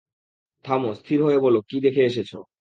থাম 0.65 0.81
স্থির 0.99 1.19
হয়ে 1.25 1.39
বল, 1.39 1.55
কি 1.69 1.77
দেখে 1.85 2.01
এসেছ? 2.05 2.31